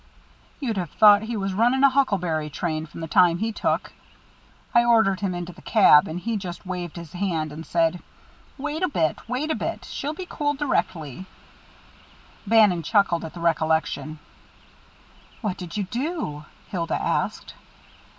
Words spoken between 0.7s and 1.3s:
have thought